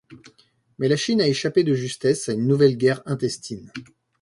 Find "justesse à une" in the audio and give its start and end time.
1.75-2.47